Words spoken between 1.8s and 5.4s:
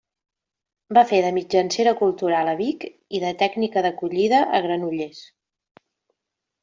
cultural a Vic i de tècnica d'acollida a Granollers.